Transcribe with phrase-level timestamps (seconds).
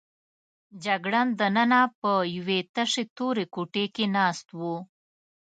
[0.85, 4.61] جګړن دننه په یوې تشې تورې کوټې کې ناست و.